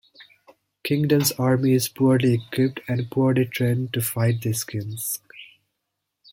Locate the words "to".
3.93-4.01